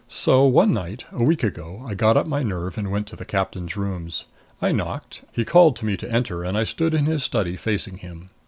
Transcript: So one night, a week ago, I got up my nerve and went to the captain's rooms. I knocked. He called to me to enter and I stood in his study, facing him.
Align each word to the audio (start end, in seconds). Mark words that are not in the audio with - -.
So 0.07 0.45
one 0.45 0.73
night, 0.73 1.05
a 1.11 1.23
week 1.23 1.43
ago, 1.43 1.85
I 1.87 1.93
got 1.93 2.17
up 2.17 2.25
my 2.25 2.41
nerve 2.41 2.75
and 2.75 2.89
went 2.89 3.05
to 3.09 3.15
the 3.15 3.23
captain's 3.23 3.77
rooms. 3.77 4.25
I 4.59 4.71
knocked. 4.71 5.21
He 5.31 5.45
called 5.45 5.75
to 5.75 5.85
me 5.85 5.95
to 5.97 6.11
enter 6.11 6.43
and 6.43 6.57
I 6.57 6.63
stood 6.63 6.95
in 6.95 7.05
his 7.05 7.21
study, 7.23 7.55
facing 7.55 7.97
him. 7.97 8.31